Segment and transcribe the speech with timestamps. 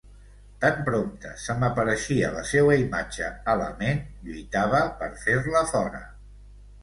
[0.61, 6.01] Tan prompte se m'apareixia la seua imatge a la ment, lluitava per fer-la fora.